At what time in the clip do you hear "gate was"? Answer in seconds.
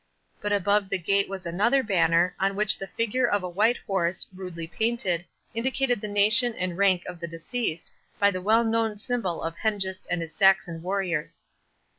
0.97-1.45